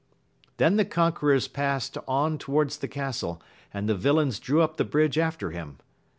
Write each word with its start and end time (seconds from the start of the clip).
Then 0.57 0.77
the 0.77 0.83
conquerors 0.83 1.47
past 1.47 1.95
on 2.07 2.39
towards 2.39 2.79
the 2.79 2.87
castle, 2.87 3.39
and 3.71 3.87
the 3.87 3.93
villains 3.93 4.39
drew 4.39 4.63
up 4.63 4.77
the 4.77 4.83
bridge 4.83 5.19
after 5.19 5.51
him. 5.51 5.77